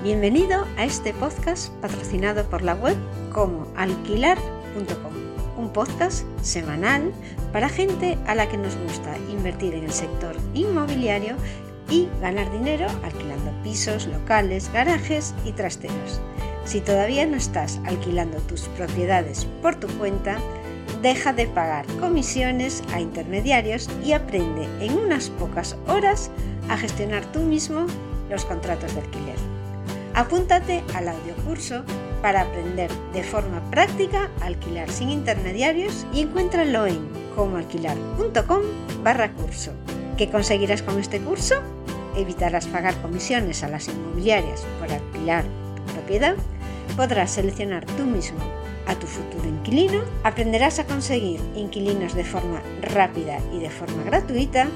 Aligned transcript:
Bienvenido 0.00 0.64
a 0.76 0.84
este 0.84 1.12
podcast 1.12 1.72
patrocinado 1.80 2.48
por 2.48 2.62
la 2.62 2.74
web 2.74 2.96
como 3.32 3.66
alquilar.com, 3.74 5.12
un 5.56 5.72
podcast 5.72 6.24
semanal 6.40 7.12
para 7.52 7.68
gente 7.68 8.16
a 8.28 8.36
la 8.36 8.48
que 8.48 8.58
nos 8.58 8.76
gusta 8.76 9.18
invertir 9.28 9.74
en 9.74 9.82
el 9.82 9.90
sector 9.90 10.36
inmobiliario 10.54 11.34
y 11.90 12.06
ganar 12.20 12.48
dinero 12.52 12.86
alquilando 13.02 13.50
pisos, 13.64 14.06
locales, 14.06 14.70
garajes 14.72 15.34
y 15.44 15.50
trasteros. 15.50 16.20
Si 16.64 16.80
todavía 16.80 17.26
no 17.26 17.36
estás 17.36 17.80
alquilando 17.84 18.38
tus 18.42 18.68
propiedades 18.68 19.46
por 19.62 19.74
tu 19.74 19.88
cuenta, 19.98 20.38
deja 21.02 21.32
de 21.32 21.48
pagar 21.48 21.84
comisiones 21.98 22.84
a 22.92 23.00
intermediarios 23.00 23.90
y 24.04 24.12
aprende 24.12 24.68
en 24.78 24.96
unas 24.96 25.28
pocas 25.28 25.76
horas 25.88 26.30
a 26.68 26.76
gestionar 26.76 27.24
tú 27.32 27.40
mismo 27.40 27.88
los 28.30 28.44
contratos 28.44 28.94
de 28.94 29.00
alquiler. 29.00 29.57
Apúntate 30.18 30.82
al 30.96 31.06
audiocurso 31.06 31.84
para 32.22 32.40
aprender 32.40 32.90
de 33.12 33.22
forma 33.22 33.60
práctica 33.70 34.28
a 34.40 34.46
alquilar 34.46 34.90
sin 34.90 35.10
intermediarios 35.10 36.04
y 36.12 36.22
encuéntralo 36.22 36.88
en 36.88 36.98
comoalquilar.com 37.36 38.62
barra 39.04 39.32
curso. 39.34 39.70
¿Qué 40.16 40.28
conseguirás 40.28 40.82
con 40.82 40.98
este 40.98 41.20
curso? 41.20 41.62
Evitarás 42.16 42.66
pagar 42.66 43.00
comisiones 43.00 43.62
a 43.62 43.68
las 43.68 43.86
inmobiliarias 43.86 44.66
por 44.80 44.90
alquilar 44.90 45.44
tu 45.76 45.92
propiedad, 45.92 46.34
podrás 46.96 47.30
seleccionar 47.30 47.86
tú 47.86 48.02
mismo 48.02 48.40
a 48.88 48.96
tu 48.96 49.06
futuro 49.06 49.48
inquilino, 49.48 50.02
aprenderás 50.24 50.80
a 50.80 50.86
conseguir 50.86 51.38
inquilinos 51.54 52.16
de 52.16 52.24
forma 52.24 52.60
rápida 52.82 53.38
y 53.54 53.60
de 53.60 53.70
forma 53.70 54.02
gratuita, 54.02 54.66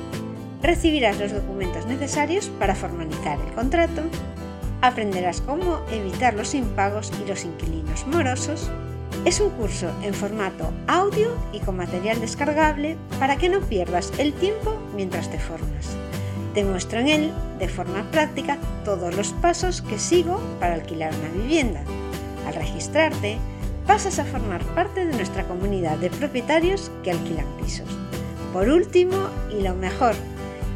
recibirás 0.63 1.19
los 1.19 1.33
documentos 1.33 1.85
necesarios 1.87 2.49
para 2.61 2.77
formalizar 2.77 3.41
el 3.41 3.53
contrato, 3.55 4.03
aprenderás 4.83 5.41
cómo 5.41 5.81
evitar 5.91 6.35
los 6.35 6.55
impagos 6.55 7.11
y 7.25 7.29
los 7.29 7.45
inquilinos 7.45 8.07
morosos. 8.07 8.71
Es 9.25 9.41
un 9.41 9.51
curso 9.51 9.89
en 10.03 10.13
formato 10.13 10.73
audio 10.89 11.31
y 11.53 11.61
con 11.61 11.77
material 11.77 12.21
descargable 12.21 12.97
para 13.19 13.37
que 13.37 13.49
no 13.49 13.61
pierdas 13.61 14.13
el 14.19 14.33
tiempo 14.35 14.77
mientras 14.95 15.31
te 15.31 15.39
formas. 15.39 15.97
Te 16.55 16.65
muestro 16.65 16.99
en 16.99 17.09
él, 17.09 17.33
de 17.59 17.69
forma 17.69 18.03
práctica, 18.11 18.59
todos 18.85 19.17
los 19.17 19.33
pasos 19.35 19.81
que 19.81 19.99
sigo 19.99 20.41
para 20.59 20.75
alquilar 20.75 21.15
una 21.15 21.43
vivienda. 21.43 21.83
Al 22.47 22.55
registrarte, 22.55 23.39
pasas 23.87 24.19
a 24.19 24.25
formar 24.25 24.63
parte 24.75 25.07
de 25.07 25.15
nuestra 25.15 25.45
comunidad 25.45 25.97
de 25.99 26.11
propietarios 26.11 26.91
que 27.05 27.13
alquilan 27.13 27.47
pisos. 27.63 27.89
Por 28.53 28.69
último, 28.69 29.17
y 29.57 29.63
lo 29.63 29.75
mejor, 29.75 30.15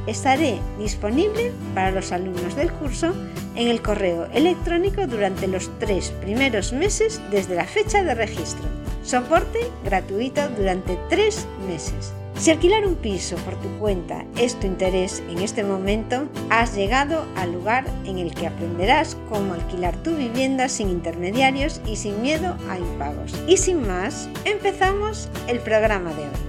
estaré 0.06 0.60
disponible 0.78 1.52
para 1.74 1.90
los 1.90 2.12
alumnos 2.12 2.54
del 2.54 2.72
curso 2.72 3.12
en 3.56 3.68
el 3.68 3.82
correo 3.82 4.26
electrónico 4.32 5.06
durante 5.06 5.46
los 5.48 5.70
tres 5.78 6.10
primeros 6.20 6.72
meses 6.72 7.20
desde 7.30 7.56
la 7.56 7.64
fecha 7.64 8.04
de 8.04 8.14
registro. 8.14 8.64
Soporte 9.02 9.60
gratuito 9.84 10.48
durante 10.50 10.98
tres 11.08 11.46
meses. 11.66 12.12
Si 12.38 12.50
alquilar 12.50 12.86
un 12.86 12.96
piso 12.96 13.36
por 13.36 13.54
tu 13.62 13.68
cuenta 13.78 14.26
es 14.38 14.60
tu 14.60 14.66
interés 14.66 15.22
en 15.30 15.38
este 15.38 15.64
momento, 15.64 16.28
has 16.50 16.74
llegado 16.74 17.24
al 17.34 17.52
lugar 17.52 17.86
en 18.04 18.18
el 18.18 18.34
que 18.34 18.46
aprenderás 18.46 19.16
cómo 19.30 19.54
alquilar 19.54 19.96
tu 20.02 20.14
vivienda 20.14 20.68
sin 20.68 20.90
intermediarios 20.90 21.80
y 21.86 21.96
sin 21.96 22.20
miedo 22.20 22.54
a 22.68 22.78
impagos. 22.78 23.32
Y 23.48 23.56
sin 23.56 23.86
más, 23.86 24.28
empezamos 24.44 25.30
el 25.48 25.60
programa 25.60 26.10
de 26.10 26.24
hoy. 26.24 26.46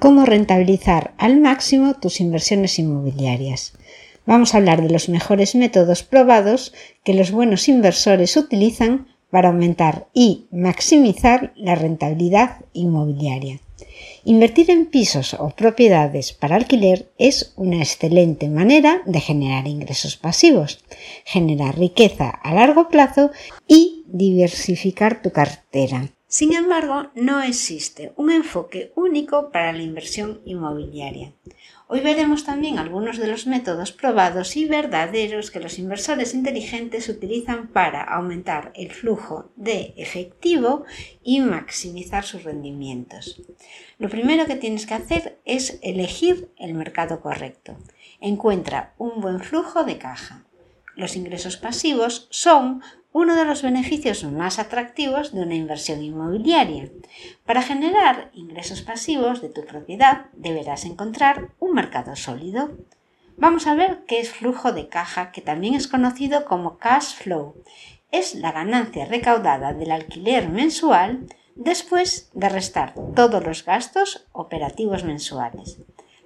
Cómo 0.00 0.26
rentabilizar 0.26 1.14
al 1.16 1.40
máximo 1.40 1.94
tus 1.94 2.20
inversiones 2.20 2.78
inmobiliarias. 2.80 3.72
Vamos 4.26 4.54
a 4.54 4.58
hablar 4.58 4.82
de 4.82 4.90
los 4.90 5.08
mejores 5.08 5.54
métodos 5.54 6.02
probados 6.02 6.72
que 7.04 7.14
los 7.14 7.30
buenos 7.30 7.68
inversores 7.68 8.36
utilizan 8.36 9.06
para 9.30 9.48
aumentar 9.48 10.06
y 10.14 10.46
maximizar 10.50 11.52
la 11.56 11.74
rentabilidad 11.74 12.64
inmobiliaria. 12.72 13.60
Invertir 14.24 14.70
en 14.70 14.86
pisos 14.86 15.34
o 15.34 15.50
propiedades 15.50 16.32
para 16.32 16.56
alquiler 16.56 17.10
es 17.18 17.52
una 17.56 17.78
excelente 17.78 18.48
manera 18.48 19.02
de 19.04 19.20
generar 19.20 19.66
ingresos 19.66 20.16
pasivos, 20.16 20.82
generar 21.24 21.78
riqueza 21.78 22.30
a 22.30 22.54
largo 22.54 22.88
plazo 22.88 23.30
y 23.68 24.04
diversificar 24.06 25.20
tu 25.20 25.30
cartera. 25.30 26.08
Sin 26.26 26.54
embargo, 26.54 27.10
no 27.14 27.42
existe 27.42 28.12
un 28.16 28.30
enfoque 28.30 28.92
único 28.96 29.50
para 29.52 29.72
la 29.72 29.82
inversión 29.82 30.40
inmobiliaria. 30.44 31.32
Hoy 31.86 32.00
veremos 32.00 32.44
también 32.44 32.78
algunos 32.78 33.18
de 33.18 33.26
los 33.26 33.46
métodos 33.46 33.92
probados 33.92 34.56
y 34.56 34.64
verdaderos 34.64 35.50
que 35.50 35.60
los 35.60 35.78
inversores 35.78 36.32
inteligentes 36.32 37.10
utilizan 37.10 37.68
para 37.68 38.02
aumentar 38.02 38.72
el 38.74 38.90
flujo 38.90 39.50
de 39.56 39.92
efectivo 39.98 40.84
y 41.22 41.42
maximizar 41.42 42.24
sus 42.24 42.42
rendimientos. 42.44 43.42
Lo 43.98 44.08
primero 44.08 44.46
que 44.46 44.56
tienes 44.56 44.86
que 44.86 44.94
hacer 44.94 45.38
es 45.44 45.78
elegir 45.82 46.48
el 46.56 46.72
mercado 46.72 47.20
correcto. 47.20 47.76
Encuentra 48.18 48.94
un 48.96 49.20
buen 49.20 49.40
flujo 49.40 49.84
de 49.84 49.98
caja. 49.98 50.46
Los 50.96 51.16
ingresos 51.16 51.58
pasivos 51.58 52.28
son 52.30 52.80
uno 53.14 53.36
de 53.36 53.44
los 53.44 53.62
beneficios 53.62 54.24
más 54.24 54.58
atractivos 54.58 55.32
de 55.32 55.42
una 55.42 55.54
inversión 55.54 56.02
inmobiliaria. 56.02 56.88
Para 57.46 57.62
generar 57.62 58.28
ingresos 58.34 58.82
pasivos 58.82 59.40
de 59.40 59.50
tu 59.50 59.64
propiedad 59.64 60.26
deberás 60.32 60.84
encontrar 60.84 61.50
un 61.60 61.74
mercado 61.74 62.16
sólido. 62.16 62.76
Vamos 63.36 63.68
a 63.68 63.76
ver 63.76 64.02
qué 64.08 64.18
es 64.18 64.30
flujo 64.30 64.72
de 64.72 64.88
caja, 64.88 65.30
que 65.30 65.40
también 65.40 65.74
es 65.74 65.86
conocido 65.86 66.44
como 66.44 66.78
cash 66.78 67.14
flow. 67.14 67.54
Es 68.10 68.34
la 68.34 68.50
ganancia 68.50 69.04
recaudada 69.04 69.72
del 69.72 69.92
alquiler 69.92 70.48
mensual 70.48 71.26
después 71.54 72.30
de 72.34 72.48
restar 72.48 72.94
todos 73.14 73.44
los 73.44 73.64
gastos 73.64 74.26
operativos 74.32 75.04
mensuales. 75.04 75.78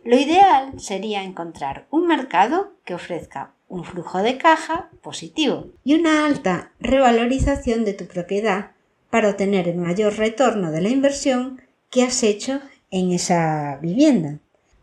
Lo 0.04 0.16
ideal 0.16 0.81
sería 0.81 1.22
encontrar 1.22 1.87
un 1.91 2.06
mercado 2.06 2.72
que 2.87 2.94
ofrezca 2.94 3.53
un 3.68 3.84
flujo 3.84 4.18
de 4.22 4.38
caja 4.38 4.90
positivo 5.02 5.68
y 5.84 5.94
una 5.94 6.26
alta 6.26 6.72
revalorización 6.80 7.84
de 7.84 7.94
tu 7.94 8.06
propiedad 8.06 8.72
para 9.10 9.30
obtener 9.30 9.68
el 9.68 9.76
mayor 9.76 10.16
retorno 10.16 10.70
de 10.70 10.80
la 10.80 10.88
inversión 10.88 11.60
que 11.90 12.02
has 12.02 12.22
hecho 12.22 12.60
en 12.90 13.12
esa 13.12 13.78
vivienda. 13.80 14.38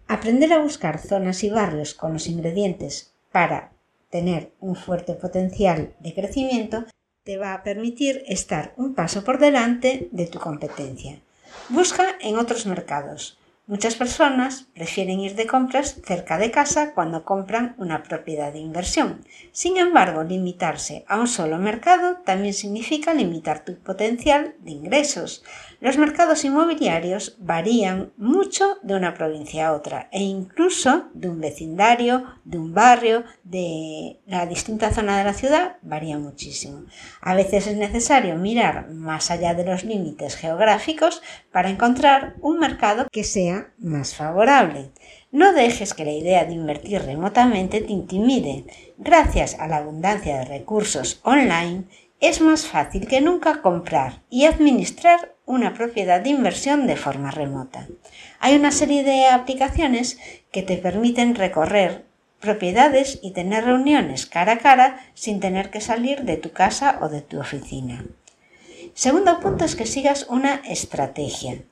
Aprender 0.07 0.53
a 0.53 0.61
buscar 0.61 0.99
zonas 0.99 1.43
y 1.43 1.49
barrios 1.49 1.93
con 1.93 2.13
los 2.13 2.27
ingredientes 2.27 3.13
para 3.31 3.71
tener 4.09 4.51
un 4.59 4.75
fuerte 4.75 5.13
potencial 5.13 5.93
de 5.99 6.13
crecimiento 6.13 6.85
te 7.23 7.37
va 7.37 7.53
a 7.53 7.63
permitir 7.63 8.23
estar 8.27 8.73
un 8.77 8.93
paso 8.93 9.23
por 9.23 9.39
delante 9.39 10.09
de 10.11 10.27
tu 10.27 10.39
competencia. 10.39 11.19
Busca 11.69 12.15
en 12.21 12.37
otros 12.37 12.67
mercados, 12.67 13.39
Muchas 13.67 13.95
personas 13.95 14.67
prefieren 14.75 15.21
ir 15.21 15.33
de 15.33 15.47
compras 15.47 15.99
cerca 16.05 16.37
de 16.37 16.51
casa 16.51 16.93
cuando 16.93 17.25
compran 17.25 17.73
una 17.79 18.03
propiedad 18.03 18.53
de 18.53 18.59
inversión. 18.59 19.25
Sin 19.51 19.77
embargo, 19.77 20.23
limitarse 20.23 21.03
a 21.07 21.19
un 21.19 21.27
solo 21.27 21.57
mercado 21.57 22.17
también 22.23 22.53
significa 22.53 23.15
limitar 23.15 23.65
tu 23.65 23.75
potencial 23.79 24.53
de 24.59 24.69
ingresos. 24.69 25.43
Los 25.81 25.97
mercados 25.97 26.45
inmobiliarios 26.45 27.37
varían 27.39 28.11
mucho 28.17 28.77
de 28.83 28.95
una 28.95 29.15
provincia 29.15 29.67
a 29.67 29.73
otra 29.73 30.09
e 30.11 30.21
incluso 30.21 31.09
de 31.15 31.29
un 31.29 31.41
vecindario, 31.41 32.23
de 32.43 32.59
un 32.59 32.73
barrio, 32.73 33.23
de 33.43 34.19
la 34.27 34.45
distinta 34.45 34.93
zona 34.93 35.17
de 35.17 35.23
la 35.23 35.33
ciudad 35.33 35.77
varía 35.81 36.19
muchísimo. 36.19 36.85
A 37.19 37.33
veces 37.33 37.65
es 37.65 37.77
necesario 37.77 38.35
mirar 38.35 38.91
más 38.91 39.31
allá 39.31 39.55
de 39.55 39.65
los 39.65 39.83
límites 39.83 40.35
geográficos 40.35 41.21
para 41.51 41.69
encontrar 41.69 42.35
un 42.41 42.59
mercado 42.59 43.07
que 43.11 43.23
sea 43.23 43.54
más 43.77 44.15
favorable. 44.15 44.91
No 45.31 45.53
dejes 45.53 45.93
que 45.93 46.05
la 46.05 46.11
idea 46.11 46.45
de 46.45 46.53
invertir 46.53 47.01
remotamente 47.01 47.81
te 47.81 47.91
intimide. 47.91 48.65
Gracias 48.97 49.55
a 49.59 49.67
la 49.67 49.77
abundancia 49.77 50.39
de 50.39 50.45
recursos 50.45 51.19
online, 51.23 51.85
es 52.19 52.41
más 52.41 52.65
fácil 52.65 53.07
que 53.07 53.21
nunca 53.21 53.61
comprar 53.61 54.21
y 54.29 54.45
administrar 54.45 55.35
una 55.45 55.73
propiedad 55.73 56.21
de 56.21 56.29
inversión 56.29 56.87
de 56.87 56.95
forma 56.95 57.31
remota. 57.31 57.87
Hay 58.39 58.55
una 58.55 58.71
serie 58.71 59.03
de 59.03 59.27
aplicaciones 59.27 60.17
que 60.51 60.63
te 60.63 60.77
permiten 60.77 61.35
recorrer 61.35 62.05
propiedades 62.39 63.19
y 63.21 63.31
tener 63.31 63.65
reuniones 63.65 64.25
cara 64.25 64.53
a 64.53 64.57
cara 64.59 64.99
sin 65.13 65.39
tener 65.39 65.69
que 65.71 65.81
salir 65.81 66.23
de 66.23 66.37
tu 66.37 66.51
casa 66.51 66.99
o 67.01 67.09
de 67.09 67.21
tu 67.21 67.39
oficina. 67.39 68.05
Segundo 68.93 69.39
punto 69.39 69.65
es 69.65 69.75
que 69.75 69.85
sigas 69.85 70.27
una 70.29 70.55
estrategia. 70.67 71.63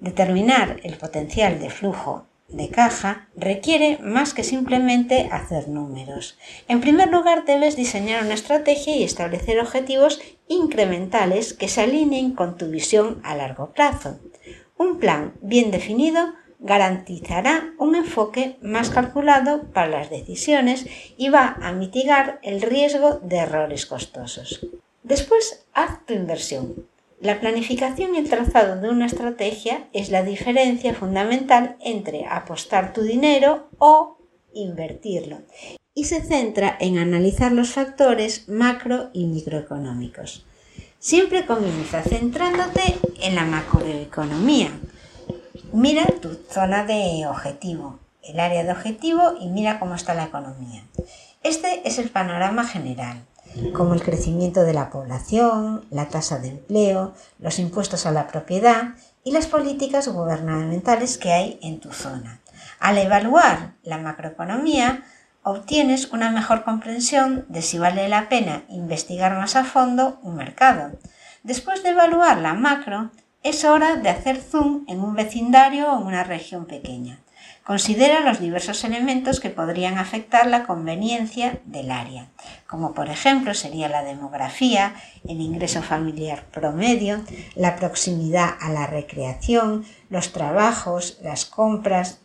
Determinar 0.00 0.80
el 0.84 0.96
potencial 0.96 1.58
de 1.58 1.70
flujo 1.70 2.26
de 2.48 2.70
caja 2.70 3.28
requiere 3.36 3.98
más 3.98 4.32
que 4.32 4.42
simplemente 4.42 5.28
hacer 5.30 5.68
números. 5.68 6.38
En 6.66 6.80
primer 6.80 7.10
lugar, 7.10 7.44
debes 7.44 7.76
diseñar 7.76 8.24
una 8.24 8.34
estrategia 8.34 8.96
y 8.96 9.02
establecer 9.02 9.60
objetivos 9.60 10.20
incrementales 10.46 11.52
que 11.52 11.68
se 11.68 11.82
alineen 11.82 12.32
con 12.32 12.56
tu 12.56 12.68
visión 12.68 13.20
a 13.22 13.34
largo 13.34 13.72
plazo. 13.72 14.18
Un 14.76 14.98
plan 14.98 15.34
bien 15.42 15.70
definido 15.70 16.32
garantizará 16.60 17.72
un 17.78 17.94
enfoque 17.94 18.56
más 18.62 18.90
calculado 18.90 19.64
para 19.72 19.88
las 19.88 20.10
decisiones 20.10 20.86
y 21.16 21.28
va 21.28 21.56
a 21.60 21.72
mitigar 21.72 22.40
el 22.42 22.62
riesgo 22.62 23.20
de 23.22 23.36
errores 23.36 23.84
costosos. 23.86 24.66
Después, 25.02 25.66
haz 25.74 26.04
tu 26.06 26.14
inversión. 26.14 26.87
La 27.20 27.40
planificación 27.40 28.14
y 28.14 28.18
el 28.18 28.30
trazado 28.30 28.80
de 28.80 28.90
una 28.90 29.06
estrategia 29.06 29.88
es 29.92 30.10
la 30.10 30.22
diferencia 30.22 30.94
fundamental 30.94 31.76
entre 31.80 32.26
apostar 32.26 32.92
tu 32.92 33.02
dinero 33.02 33.68
o 33.78 34.18
invertirlo 34.54 35.38
y 35.94 36.04
se 36.04 36.22
centra 36.22 36.76
en 36.78 36.96
analizar 36.96 37.50
los 37.50 37.70
factores 37.70 38.48
macro 38.48 39.10
y 39.12 39.26
microeconómicos. 39.26 40.46
Siempre 41.00 41.44
comienza 41.44 42.02
centrándote 42.02 42.82
en 43.20 43.34
la 43.34 43.44
macroeconomía. 43.44 44.70
Mira 45.72 46.06
tu 46.22 46.38
zona 46.48 46.84
de 46.84 47.26
objetivo, 47.26 47.98
el 48.22 48.38
área 48.38 48.62
de 48.62 48.70
objetivo 48.70 49.34
y 49.40 49.48
mira 49.48 49.80
cómo 49.80 49.96
está 49.96 50.14
la 50.14 50.26
economía. 50.26 50.84
Este 51.42 51.82
es 51.84 51.98
el 51.98 52.10
panorama 52.10 52.64
general, 52.64 53.24
como 53.74 53.94
el 53.94 54.02
crecimiento 54.02 54.62
de 54.62 54.74
la 54.74 54.90
población, 54.90 55.84
la 55.90 56.08
tasa 56.08 56.38
de 56.38 56.48
empleo, 56.48 57.14
los 57.38 57.58
impuestos 57.58 58.06
a 58.06 58.12
la 58.12 58.26
propiedad 58.26 58.94
y 59.24 59.32
las 59.32 59.46
políticas 59.46 60.08
gubernamentales 60.08 61.18
que 61.18 61.32
hay 61.32 61.58
en 61.62 61.80
tu 61.80 61.92
zona. 61.92 62.40
Al 62.78 62.98
evaluar 62.98 63.74
la 63.82 63.98
macroeconomía, 63.98 65.02
obtienes 65.42 66.12
una 66.12 66.30
mejor 66.30 66.64
comprensión 66.64 67.46
de 67.48 67.62
si 67.62 67.78
vale 67.78 68.08
la 68.08 68.28
pena 68.28 68.64
investigar 68.68 69.34
más 69.36 69.56
a 69.56 69.64
fondo 69.64 70.18
un 70.22 70.36
mercado. 70.36 70.92
Después 71.42 71.82
de 71.82 71.90
evaluar 71.90 72.38
la 72.38 72.54
macro, 72.54 73.10
es 73.42 73.64
hora 73.64 73.96
de 73.96 74.08
hacer 74.08 74.40
zoom 74.40 74.84
en 74.88 75.00
un 75.00 75.14
vecindario 75.14 75.92
o 75.92 76.00
una 76.00 76.24
región 76.24 76.66
pequeña. 76.66 77.20
Considera 77.68 78.20
los 78.20 78.40
diversos 78.40 78.82
elementos 78.84 79.40
que 79.40 79.50
podrían 79.50 79.98
afectar 79.98 80.46
la 80.46 80.64
conveniencia 80.64 81.60
del 81.66 81.90
área, 81.90 82.30
como 82.66 82.94
por 82.94 83.10
ejemplo 83.10 83.52
sería 83.52 83.90
la 83.90 84.02
demografía, 84.02 84.94
el 85.28 85.38
ingreso 85.42 85.82
familiar 85.82 86.46
promedio, 86.50 87.20
la 87.56 87.76
proximidad 87.76 88.54
a 88.58 88.70
la 88.70 88.86
recreación, 88.86 89.84
los 90.08 90.32
trabajos, 90.32 91.18
las 91.22 91.44
compras 91.44 92.22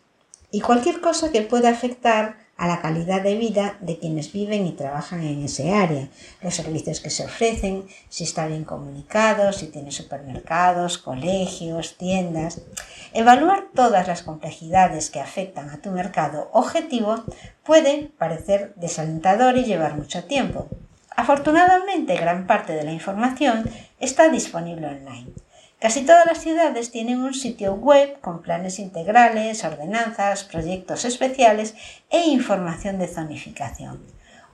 y 0.50 0.62
cualquier 0.62 1.02
cosa 1.02 1.30
que 1.30 1.42
pueda 1.42 1.68
afectar 1.68 2.38
a 2.56 2.68
la 2.68 2.80
calidad 2.80 3.22
de 3.22 3.36
vida 3.36 3.76
de 3.80 3.98
quienes 3.98 4.32
viven 4.32 4.66
y 4.66 4.72
trabajan 4.72 5.22
en 5.22 5.44
ese 5.44 5.72
área, 5.72 6.08
los 6.42 6.54
servicios 6.54 7.00
que 7.00 7.10
se 7.10 7.24
ofrecen, 7.24 7.86
si 8.08 8.24
está 8.24 8.46
bien 8.46 8.64
comunicado, 8.64 9.52
si 9.52 9.66
tiene 9.66 9.90
supermercados, 9.90 10.98
colegios, 10.98 11.96
tiendas. 11.96 12.60
Evaluar 13.12 13.66
todas 13.74 14.06
las 14.06 14.22
complejidades 14.22 15.10
que 15.10 15.20
afectan 15.20 15.70
a 15.70 15.80
tu 15.80 15.90
mercado 15.90 16.50
objetivo 16.52 17.24
puede 17.64 18.10
parecer 18.18 18.72
desalentador 18.76 19.56
y 19.56 19.64
llevar 19.64 19.96
mucho 19.96 20.24
tiempo. 20.24 20.68
Afortunadamente, 21.16 22.16
gran 22.16 22.46
parte 22.46 22.72
de 22.72 22.84
la 22.84 22.92
información 22.92 23.68
está 24.00 24.28
disponible 24.28 24.86
online. 24.88 25.32
Casi 25.84 26.00
todas 26.00 26.24
las 26.24 26.38
ciudades 26.38 26.90
tienen 26.90 27.22
un 27.22 27.34
sitio 27.34 27.74
web 27.74 28.18
con 28.22 28.40
planes 28.40 28.78
integrales, 28.78 29.64
ordenanzas, 29.64 30.42
proyectos 30.42 31.04
especiales 31.04 31.74
e 32.08 32.22
información 32.22 32.98
de 32.98 33.06
zonificación. 33.06 34.02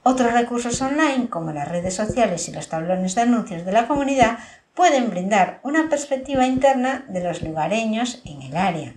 Otros 0.02 0.32
recursos 0.32 0.82
online, 0.82 1.28
como 1.28 1.52
las 1.52 1.68
redes 1.68 1.94
sociales 1.94 2.48
y 2.48 2.52
los 2.52 2.68
tablones 2.68 3.14
de 3.14 3.20
anuncios 3.20 3.64
de 3.64 3.70
la 3.70 3.86
comunidad, 3.86 4.40
pueden 4.74 5.08
brindar 5.08 5.60
una 5.62 5.88
perspectiva 5.88 6.48
interna 6.48 7.04
de 7.08 7.22
los 7.22 7.42
lugareños 7.42 8.22
en 8.24 8.42
el 8.42 8.56
área. 8.56 8.94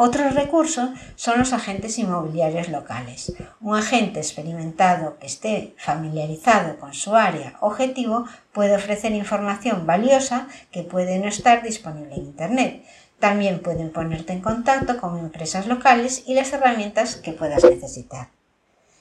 Otro 0.00 0.30
recurso 0.30 0.94
son 1.16 1.40
los 1.40 1.52
agentes 1.52 1.98
inmobiliarios 1.98 2.68
locales. 2.68 3.32
Un 3.60 3.76
agente 3.76 4.20
experimentado 4.20 5.18
que 5.18 5.26
esté 5.26 5.74
familiarizado 5.76 6.78
con 6.78 6.94
su 6.94 7.16
área 7.16 7.56
objetivo 7.60 8.24
puede 8.52 8.76
ofrecer 8.76 9.10
información 9.10 9.88
valiosa 9.88 10.46
que 10.70 10.84
puede 10.84 11.18
no 11.18 11.26
estar 11.26 11.64
disponible 11.64 12.14
en 12.14 12.26
Internet. 12.26 12.84
También 13.18 13.58
pueden 13.58 13.90
ponerte 13.90 14.32
en 14.32 14.40
contacto 14.40 15.00
con 15.00 15.18
empresas 15.18 15.66
locales 15.66 16.22
y 16.28 16.34
las 16.34 16.52
herramientas 16.52 17.16
que 17.16 17.32
puedas 17.32 17.64
necesitar. 17.64 18.28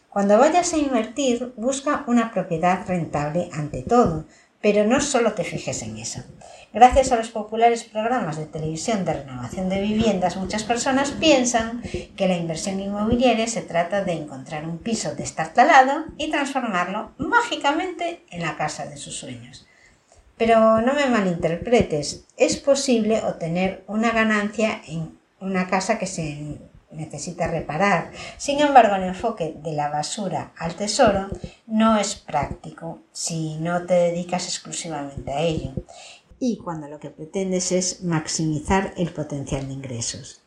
Cuando 0.09 0.39
vayas 0.39 0.73
a 0.73 0.77
invertir, 0.77 1.53
busca 1.57 2.05
una 2.07 2.31
propiedad 2.31 2.87
rentable 2.87 3.51
ante 3.53 3.83
todo, 3.83 4.25
pero 4.61 4.83
no 4.83 4.99
solo 4.99 5.33
te 5.33 5.43
fijes 5.43 5.83
en 5.83 5.97
eso. 5.97 6.23
Gracias 6.73 7.11
a 7.11 7.15
los 7.15 7.29
populares 7.29 7.85
programas 7.85 8.37
de 8.37 8.45
televisión 8.45 9.05
de 9.05 9.13
renovación 9.13 9.69
de 9.69 9.81
viviendas, 9.81 10.35
muchas 10.35 10.63
personas 10.63 11.11
piensan 11.11 11.81
que 12.15 12.27
la 12.27 12.35
inversión 12.35 12.79
inmobiliaria 12.79 13.47
se 13.47 13.61
trata 13.61 14.03
de 14.03 14.13
encontrar 14.13 14.67
un 14.67 14.77
piso 14.77 15.15
destartalado 15.15 16.05
y 16.17 16.29
transformarlo 16.29 17.11
mágicamente 17.17 18.21
en 18.31 18.41
la 18.41 18.57
casa 18.57 18.85
de 18.85 18.97
sus 18.97 19.15
sueños. 19.15 19.65
Pero 20.37 20.81
no 20.81 20.93
me 20.93 21.07
malinterpretes, 21.07 22.25
es 22.35 22.57
posible 22.57 23.21
obtener 23.23 23.83
una 23.87 24.11
ganancia 24.11 24.81
en 24.87 25.17
una 25.39 25.67
casa 25.67 25.97
que 25.97 26.05
se 26.05 26.59
necesita 26.91 27.47
reparar. 27.47 28.11
Sin 28.37 28.59
embargo, 28.59 28.95
el 28.95 29.03
enfoque 29.03 29.55
de 29.57 29.71
la 29.73 29.89
basura 29.89 30.51
al 30.57 30.75
tesoro 30.75 31.27
no 31.65 31.97
es 31.97 32.15
práctico 32.15 32.99
si 33.11 33.55
no 33.57 33.85
te 33.85 33.93
dedicas 33.93 34.45
exclusivamente 34.45 35.31
a 35.31 35.41
ello 35.41 35.73
y 36.39 36.57
cuando 36.57 36.87
lo 36.87 36.99
que 36.99 37.09
pretendes 37.09 37.71
es 37.71 38.03
maximizar 38.03 38.93
el 38.97 39.09
potencial 39.11 39.67
de 39.67 39.73
ingresos. 39.73 40.41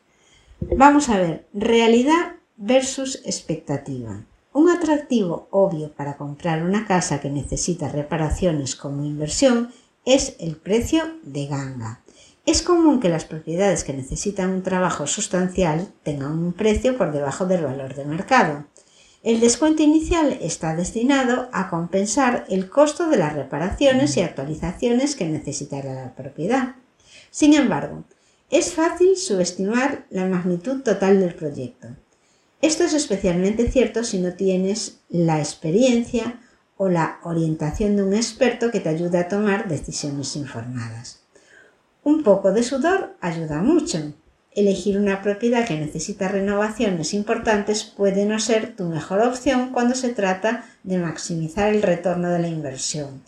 Vamos 0.61 1.09
a 1.09 1.17
ver, 1.17 1.47
realidad 1.53 2.35
versus 2.57 3.21
expectativa. 3.25 4.23
Un 4.53 4.69
atractivo 4.69 5.47
obvio 5.49 5.91
para 5.93 6.17
comprar 6.17 6.63
una 6.63 6.85
casa 6.85 7.21
que 7.21 7.29
necesita 7.29 7.89
reparaciones 7.89 8.75
como 8.75 9.05
inversión 9.05 9.71
es 10.05 10.35
el 10.39 10.57
precio 10.57 11.03
de 11.23 11.47
ganga. 11.47 12.01
Es 12.45 12.61
común 12.61 12.99
que 12.99 13.09
las 13.09 13.25
propiedades 13.25 13.83
que 13.83 13.93
necesitan 13.93 14.49
un 14.49 14.63
trabajo 14.63 15.07
sustancial 15.07 15.93
tengan 16.03 16.31
un 16.31 16.53
precio 16.53 16.97
por 16.97 17.11
debajo 17.11 17.45
del 17.45 17.63
valor 17.63 17.95
de 17.95 18.05
mercado. 18.05 18.65
El 19.23 19.39
descuento 19.39 19.83
inicial 19.83 20.35
está 20.41 20.75
destinado 20.75 21.47
a 21.53 21.69
compensar 21.69 22.43
el 22.49 22.69
costo 22.69 23.07
de 23.07 23.17
las 23.17 23.33
reparaciones 23.33 24.17
y 24.17 24.21
actualizaciones 24.21 25.15
que 25.15 25.25
necesitará 25.25 25.93
la 25.93 26.15
propiedad. 26.15 26.75
Sin 27.29 27.53
embargo, 27.53 28.03
es 28.49 28.73
fácil 28.73 29.15
subestimar 29.15 30.05
la 30.09 30.25
magnitud 30.25 30.81
total 30.81 31.19
del 31.19 31.35
proyecto. 31.35 31.89
Esto 32.63 32.83
es 32.83 32.93
especialmente 32.93 33.69
cierto 33.69 34.03
si 34.03 34.17
no 34.17 34.33
tienes 34.33 35.01
la 35.07 35.37
experiencia 35.37 36.39
o 36.77 36.89
la 36.89 37.19
orientación 37.23 37.95
de 37.95 38.03
un 38.03 38.15
experto 38.15 38.71
que 38.71 38.79
te 38.79 38.89
ayude 38.89 39.19
a 39.19 39.27
tomar 39.27 39.67
decisiones 39.67 40.35
informadas. 40.35 41.21
Un 42.03 42.23
poco 42.23 42.51
de 42.51 42.63
sudor 42.63 43.15
ayuda 43.21 43.61
mucho, 43.61 44.13
Elegir 44.53 44.97
una 44.97 45.21
propiedad 45.21 45.65
que 45.65 45.79
necesita 45.79 46.27
renovaciones 46.27 47.13
importantes 47.13 47.85
puede 47.85 48.25
no 48.25 48.37
ser 48.37 48.75
tu 48.75 48.83
mejor 48.83 49.21
opción 49.21 49.71
cuando 49.71 49.95
se 49.95 50.09
trata 50.09 50.65
de 50.83 50.97
maximizar 50.97 51.73
el 51.73 51.81
retorno 51.81 52.29
de 52.29 52.39
la 52.39 52.49
inversión, 52.49 53.21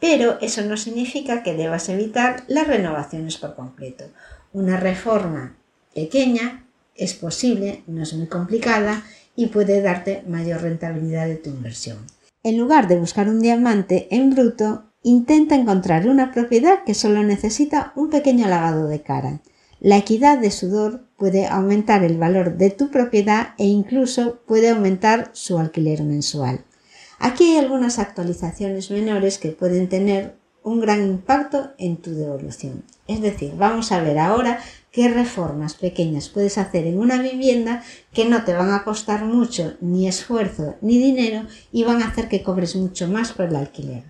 pero 0.00 0.38
eso 0.42 0.62
no 0.62 0.76
significa 0.76 1.42
que 1.42 1.54
debas 1.54 1.88
evitar 1.88 2.44
las 2.48 2.66
renovaciones 2.66 3.38
por 3.38 3.54
completo. 3.54 4.04
Una 4.52 4.76
reforma 4.76 5.56
pequeña 5.94 6.66
es 6.94 7.14
posible, 7.14 7.82
no 7.86 8.02
es 8.02 8.12
muy 8.12 8.26
complicada 8.26 9.02
y 9.34 9.46
puede 9.46 9.80
darte 9.80 10.24
mayor 10.28 10.60
rentabilidad 10.60 11.26
de 11.26 11.36
tu 11.36 11.48
inversión. 11.48 11.98
En 12.42 12.58
lugar 12.58 12.86
de 12.86 12.98
buscar 12.98 13.30
un 13.30 13.40
diamante 13.40 14.08
en 14.10 14.30
bruto, 14.30 14.84
intenta 15.02 15.54
encontrar 15.54 16.06
una 16.06 16.32
propiedad 16.32 16.84
que 16.84 16.94
solo 16.94 17.22
necesita 17.22 17.92
un 17.96 18.10
pequeño 18.10 18.46
lavado 18.46 18.88
de 18.88 19.00
cara. 19.00 19.40
La 19.80 19.98
equidad 19.98 20.38
de 20.38 20.50
sudor 20.50 21.06
puede 21.18 21.46
aumentar 21.46 22.02
el 22.02 22.16
valor 22.16 22.56
de 22.56 22.70
tu 22.70 22.90
propiedad 22.90 23.48
e 23.58 23.66
incluso 23.66 24.40
puede 24.46 24.70
aumentar 24.70 25.30
su 25.34 25.58
alquiler 25.58 26.02
mensual. 26.02 26.64
Aquí 27.18 27.52
hay 27.52 27.58
algunas 27.58 27.98
actualizaciones 27.98 28.90
menores 28.90 29.38
que 29.38 29.50
pueden 29.50 29.88
tener 29.88 30.36
un 30.62 30.80
gran 30.80 31.06
impacto 31.06 31.72
en 31.78 31.98
tu 31.98 32.14
devolución. 32.14 32.84
Es 33.06 33.20
decir, 33.20 33.52
vamos 33.56 33.92
a 33.92 34.02
ver 34.02 34.18
ahora 34.18 34.58
qué 34.90 35.08
reformas 35.08 35.74
pequeñas 35.74 36.28
puedes 36.30 36.58
hacer 36.58 36.86
en 36.86 36.98
una 36.98 37.20
vivienda 37.20 37.82
que 38.12 38.24
no 38.24 38.44
te 38.44 38.54
van 38.54 38.72
a 38.72 38.82
costar 38.82 39.24
mucho 39.26 39.74
ni 39.80 40.08
esfuerzo 40.08 40.76
ni 40.80 40.98
dinero 40.98 41.46
y 41.70 41.84
van 41.84 42.02
a 42.02 42.08
hacer 42.08 42.28
que 42.28 42.42
cobres 42.42 42.76
mucho 42.76 43.08
más 43.08 43.32
por 43.32 43.46
el 43.46 43.56
alquiler. 43.56 44.04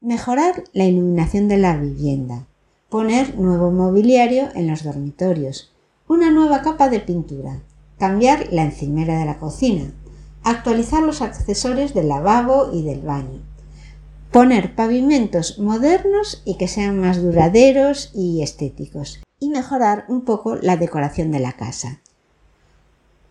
Mejorar 0.00 0.64
la 0.72 0.84
iluminación 0.84 1.48
de 1.48 1.58
la 1.58 1.76
vivienda 1.76 2.46
poner 2.92 3.38
nuevo 3.38 3.70
mobiliario 3.70 4.50
en 4.54 4.68
los 4.68 4.84
dormitorios, 4.84 5.72
una 6.08 6.30
nueva 6.30 6.60
capa 6.60 6.90
de 6.90 7.00
pintura, 7.00 7.62
cambiar 7.98 8.48
la 8.52 8.64
encimera 8.64 9.18
de 9.18 9.24
la 9.24 9.38
cocina, 9.38 9.94
actualizar 10.44 11.02
los 11.02 11.22
accesorios 11.22 11.94
del 11.94 12.10
lavabo 12.10 12.68
y 12.70 12.82
del 12.82 13.00
baño, 13.00 13.40
poner 14.30 14.74
pavimentos 14.74 15.58
modernos 15.58 16.42
y 16.44 16.58
que 16.58 16.68
sean 16.68 17.00
más 17.00 17.22
duraderos 17.22 18.10
y 18.14 18.42
estéticos, 18.42 19.22
y 19.40 19.48
mejorar 19.48 20.04
un 20.08 20.26
poco 20.26 20.56
la 20.56 20.76
decoración 20.76 21.30
de 21.30 21.40
la 21.40 21.52
casa. 21.52 22.02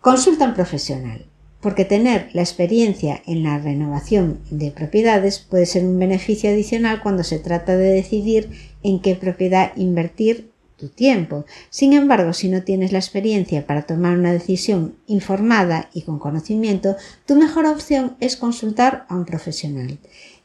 Consulta 0.00 0.44
a 0.44 0.48
un 0.48 0.54
profesional, 0.54 1.26
porque 1.62 1.84
tener 1.84 2.28
la 2.32 2.42
experiencia 2.42 3.22
en 3.24 3.44
la 3.44 3.56
renovación 3.56 4.40
de 4.50 4.72
propiedades 4.72 5.38
puede 5.38 5.64
ser 5.64 5.84
un 5.84 5.98
beneficio 5.98 6.50
adicional 6.50 7.00
cuando 7.00 7.22
se 7.22 7.38
trata 7.38 7.76
de 7.76 7.92
decidir 7.92 8.50
en 8.82 9.00
qué 9.00 9.14
propiedad 9.14 9.72
invertir 9.76 10.50
tu 10.76 10.88
tiempo. 10.88 11.44
Sin 11.70 11.92
embargo, 11.92 12.32
si 12.32 12.48
no 12.48 12.64
tienes 12.64 12.90
la 12.90 12.98
experiencia 12.98 13.64
para 13.64 13.82
tomar 13.82 14.18
una 14.18 14.32
decisión 14.32 14.96
informada 15.06 15.88
y 15.94 16.02
con 16.02 16.18
conocimiento, 16.18 16.96
tu 17.24 17.36
mejor 17.36 17.66
opción 17.66 18.16
es 18.18 18.36
consultar 18.36 19.06
a 19.08 19.14
un 19.14 19.24
profesional. 19.24 19.98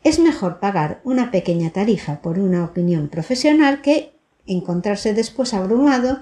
Es 0.03 0.19
mejor 0.19 0.59
pagar 0.59 1.01
una 1.03 1.31
pequeña 1.31 1.71
tarifa 1.71 2.21
por 2.21 2.37
una 2.37 2.63
opinión 2.63 3.07
profesional 3.07 3.81
que 3.81 4.11
encontrarse 4.45 5.15
después 5.15 5.55
abrumado 5.55 6.19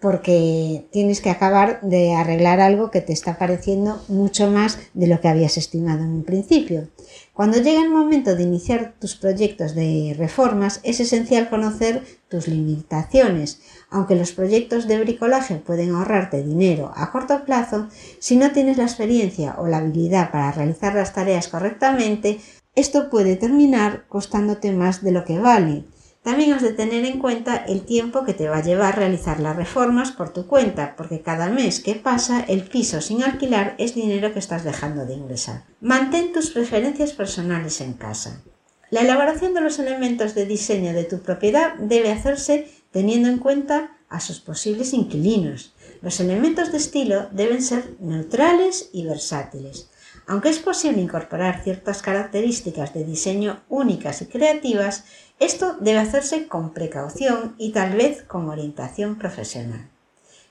porque 0.00 0.86
tienes 0.92 1.20
que 1.20 1.30
acabar 1.30 1.80
de 1.82 2.14
arreglar 2.14 2.60
algo 2.60 2.90
que 2.90 3.00
te 3.00 3.12
está 3.12 3.36
pareciendo 3.36 4.00
mucho 4.08 4.48
más 4.48 4.78
de 4.94 5.08
lo 5.08 5.20
que 5.20 5.28
habías 5.28 5.56
estimado 5.56 6.04
en 6.04 6.10
un 6.10 6.24
principio. 6.24 6.88
Cuando 7.32 7.58
llega 7.58 7.82
el 7.82 7.90
momento 7.90 8.36
de 8.36 8.44
iniciar 8.44 8.94
tus 9.00 9.16
proyectos 9.16 9.74
de 9.74 10.14
reformas, 10.16 10.80
es 10.84 11.00
esencial 11.00 11.48
conocer 11.48 12.04
tus 12.28 12.46
limitaciones. 12.46 13.60
Aunque 13.90 14.14
los 14.14 14.32
proyectos 14.32 14.86
de 14.86 15.00
bricolaje 15.00 15.56
pueden 15.56 15.94
ahorrarte 15.94 16.42
dinero 16.42 16.92
a 16.94 17.10
corto 17.10 17.44
plazo, 17.44 17.88
si 18.20 18.36
no 18.36 18.52
tienes 18.52 18.76
la 18.76 18.84
experiencia 18.84 19.56
o 19.58 19.66
la 19.66 19.78
habilidad 19.78 20.30
para 20.30 20.52
realizar 20.52 20.94
las 20.94 21.12
tareas 21.12 21.48
correctamente, 21.48 22.38
esto 22.76 23.10
puede 23.10 23.34
terminar 23.34 24.04
costándote 24.08 24.70
más 24.72 25.02
de 25.02 25.12
lo 25.12 25.24
que 25.24 25.38
vale. 25.38 25.84
También 26.28 26.52
has 26.52 26.60
de 26.60 26.74
tener 26.74 27.06
en 27.06 27.20
cuenta 27.20 27.56
el 27.56 27.86
tiempo 27.86 28.22
que 28.22 28.34
te 28.34 28.50
va 28.50 28.58
a 28.58 28.62
llevar 28.62 28.98
realizar 28.98 29.40
las 29.40 29.56
reformas 29.56 30.12
por 30.12 30.30
tu 30.30 30.46
cuenta, 30.46 30.94
porque 30.94 31.22
cada 31.22 31.48
mes 31.48 31.80
que 31.80 31.94
pasa 31.94 32.44
el 32.46 32.64
piso 32.64 33.00
sin 33.00 33.22
alquilar 33.22 33.74
es 33.78 33.94
dinero 33.94 34.34
que 34.34 34.38
estás 34.38 34.62
dejando 34.62 35.06
de 35.06 35.14
ingresar. 35.14 35.64
Mantén 35.80 36.34
tus 36.34 36.50
preferencias 36.50 37.12
personales 37.12 37.80
en 37.80 37.94
casa. 37.94 38.42
La 38.90 39.00
elaboración 39.00 39.54
de 39.54 39.62
los 39.62 39.78
elementos 39.78 40.34
de 40.34 40.44
diseño 40.44 40.92
de 40.92 41.04
tu 41.04 41.20
propiedad 41.20 41.76
debe 41.78 42.12
hacerse 42.12 42.68
teniendo 42.90 43.30
en 43.30 43.38
cuenta 43.38 43.96
a 44.10 44.20
sus 44.20 44.38
posibles 44.40 44.92
inquilinos. 44.92 45.72
Los 46.02 46.20
elementos 46.20 46.72
de 46.72 46.76
estilo 46.76 47.30
deben 47.32 47.62
ser 47.62 47.96
neutrales 48.00 48.90
y 48.92 49.06
versátiles. 49.06 49.88
Aunque 50.28 50.50
es 50.50 50.58
posible 50.58 51.00
incorporar 51.00 51.62
ciertas 51.64 52.02
características 52.02 52.92
de 52.92 53.02
diseño 53.02 53.60
únicas 53.70 54.20
y 54.20 54.26
creativas, 54.26 55.04
esto 55.40 55.76
debe 55.80 56.00
hacerse 56.00 56.46
con 56.46 56.74
precaución 56.74 57.54
y 57.56 57.72
tal 57.72 57.96
vez 57.96 58.24
con 58.24 58.50
orientación 58.50 59.16
profesional. 59.16 59.88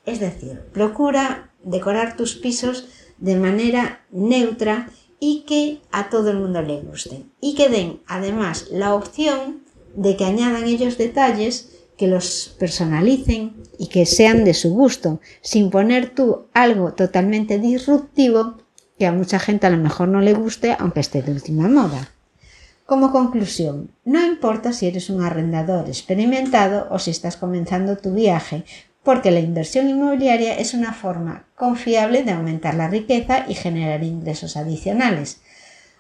Es 0.04 0.20
decir, 0.20 0.62
procura 0.74 1.52
decorar 1.64 2.18
tus 2.18 2.34
pisos 2.34 2.88
de 3.20 3.36
manera 3.36 4.02
neutra 4.10 4.90
y 5.20 5.44
que 5.48 5.82
a 5.92 6.10
todo 6.10 6.32
el 6.32 6.40
mundo 6.40 6.64
le 6.64 6.82
guste. 6.82 7.26
Y 7.40 7.54
que 7.54 7.70
den 7.70 8.02
además 8.08 8.70
la 8.72 8.96
opción 8.96 9.62
de 9.96 10.18
que 10.18 10.26
añadan 10.26 10.66
ellos 10.66 10.98
detalles 10.98 11.72
que 11.98 12.08
los 12.08 12.56
personalicen 12.58 13.62
y 13.78 13.90
que 13.90 14.08
sean 14.08 14.44
de 14.44 14.56
su 14.56 14.72
gusto, 14.72 15.20
sin 15.42 15.70
poner 15.70 16.16
tú 16.16 16.48
algo 16.54 16.94
totalmente 16.94 17.60
disruptivo 17.60 18.58
que 18.98 19.06
a 19.06 19.12
mucha 19.12 19.40
gente 19.40 19.68
a 19.68 19.70
lo 19.70 19.78
mejor 19.78 20.08
no 20.08 20.22
le 20.22 20.34
guste 20.34 20.76
aunque 20.80 21.00
esté 21.00 21.22
de 21.22 21.32
última 21.32 21.68
moda. 21.68 22.10
Como 22.86 23.12
conclusión, 23.12 23.92
no 24.06 24.26
importa 24.26 24.72
si 24.72 24.88
eres 24.88 25.10
un 25.10 25.22
arrendador 25.22 25.88
experimentado 25.88 26.88
o 26.90 27.00
si 27.00 27.12
estás 27.12 27.36
comenzando 27.36 27.98
tu 27.98 28.14
viaje, 28.14 28.64
porque 29.04 29.32
la 29.32 29.40
inversión 29.40 29.90
inmobiliaria 29.90 30.58
es 30.58 30.74
una 30.74 30.94
forma 30.94 31.46
confiable 31.56 32.24
de 32.24 32.32
aumentar 32.32 32.76
la 32.76 32.88
riqueza 32.88 33.46
y 33.48 33.56
generar 33.56 34.04
ingresos 34.04 34.56
adicionales. 34.58 35.42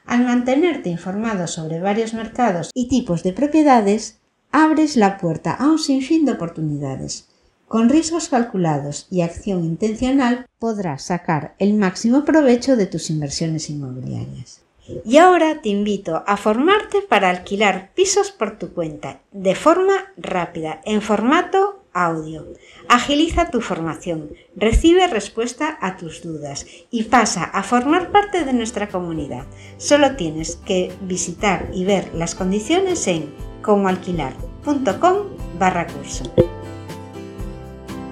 Al 0.05 0.23
mantenerte 0.23 0.89
informado 0.89 1.47
sobre 1.47 1.81
varios 1.81 2.13
mercados 2.13 2.71
y 2.73 2.87
tipos 2.87 3.23
de 3.23 3.33
propiedades, 3.33 4.19
abres 4.51 4.95
la 4.95 5.17
puerta 5.17 5.51
a 5.51 5.67
un 5.67 5.79
sinfín 5.79 6.25
de 6.25 6.33
oportunidades. 6.33 7.27
Con 7.67 7.89
riesgos 7.89 8.29
calculados 8.29 9.07
y 9.11 9.21
acción 9.21 9.65
intencional 9.65 10.47
podrás 10.57 11.03
sacar 11.03 11.53
el 11.59 11.73
máximo 11.73 12.23
provecho 12.23 12.77
de 12.77 12.85
tus 12.85 13.09
inversiones 13.09 13.69
inmobiliarias. 13.69 14.61
Y 15.03 15.17
ahora 15.17 15.61
te 15.61 15.67
invito 15.67 16.23
a 16.25 16.37
formarte 16.37 17.01
para 17.01 17.29
alquilar 17.29 17.91
pisos 17.93 18.31
por 18.31 18.57
tu 18.57 18.69
cuenta 18.69 19.19
de 19.33 19.53
forma 19.53 19.95
rápida, 20.15 20.79
en 20.85 21.01
formato 21.01 21.83
audio. 21.91 22.45
Agiliza 22.87 23.51
tu 23.51 23.59
formación, 23.59 24.29
recibe 24.55 25.05
respuesta 25.07 25.77
a 25.81 25.97
tus 25.97 26.23
dudas 26.23 26.65
y 26.89 27.03
pasa 27.03 27.43
a 27.43 27.63
formar 27.63 28.13
parte 28.13 28.45
de 28.45 28.53
nuestra 28.53 28.87
comunidad. 28.87 29.45
Solo 29.75 30.15
tienes 30.15 30.55
que 30.55 30.93
visitar 31.01 31.69
y 31.73 31.83
ver 31.83 32.13
las 32.13 32.33
condiciones 32.33 33.05
en 33.07 33.33
comoalquilar.com 33.61 35.17
barra 35.59 35.85
curso. 35.87 36.23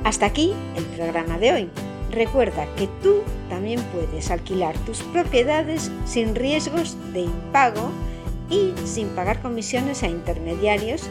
Hasta 0.06 0.28
aquí 0.28 0.54
el 0.76 0.84
programa 0.86 1.40
de 1.40 1.52
hoy. 1.52 1.70
Recuerda 2.12 2.68
que 2.76 2.88
tú 3.02 3.24
también 3.50 3.82
puedes 3.92 4.30
alquilar 4.30 4.78
tus 4.86 5.02
propiedades 5.02 5.92
sin 6.06 6.36
riesgos 6.36 6.96
de 7.12 7.22
impago 7.22 7.90
y 8.48 8.72
sin 8.86 9.08
pagar 9.10 9.42
comisiones 9.42 10.04
a 10.04 10.08
intermediarios, 10.08 11.02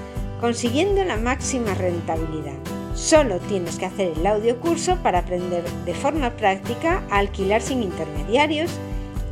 consiguiendo 0.41 1.03
la 1.03 1.17
máxima 1.17 1.75
rentabilidad. 1.75 2.55
Solo 2.95 3.41
tienes 3.41 3.81
que 3.81 3.87
hacer 3.87 4.13
el 4.17 4.25
audio 4.29 4.61
curso 4.61 4.97
para 5.03 5.19
aprender 5.19 5.65
de 5.85 5.95
forma 5.95 6.31
práctica 6.31 7.03
a 7.11 7.19
alquilar 7.19 7.63
sin 7.63 7.83
intermediarios, 7.83 8.71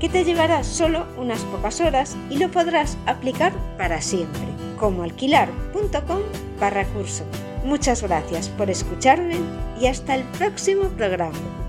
que 0.00 0.09
te 0.09 0.25
llevará 0.25 0.64
solo 0.64 1.07
unas 1.16 1.42
pocas 1.42 1.81
horas 1.81 2.16
y 2.28 2.38
lo 2.38 2.50
podrás 2.50 2.99
aplicar 3.07 3.52
para 3.78 4.00
siempre, 4.00 4.42
como 4.76 5.04
alquilar.com 5.04 6.23
barra 6.59 6.85
curso. 6.87 7.23
Muchas 7.64 8.02
gracias 8.02 8.49
por 8.49 8.71
escucharme 8.71 9.37
y 9.81 9.87
hasta 9.87 10.16
el 10.16 10.25
próximo 10.25 10.88
programa. 10.88 11.62